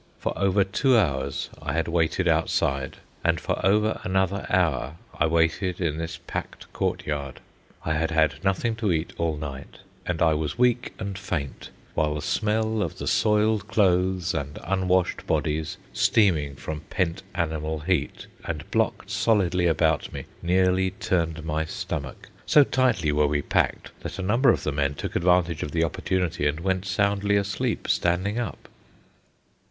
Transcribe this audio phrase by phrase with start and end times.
[0.17, 5.79] For over two hours I had waited outside, and for over another hour I waited
[5.79, 7.39] in this packed courtyard.
[7.85, 9.77] I had had nothing to eat all night,
[10.07, 15.27] and I was weak and faint, while the smell of the soiled clothes and unwashed
[15.27, 22.29] bodies, steaming from pent animal heat, and blocked solidly about me, nearly turned my stomach.
[22.47, 25.83] So tightly were we packed, that a number of the men took advantage of the
[25.83, 28.67] opportunity and went soundly asleep standing up.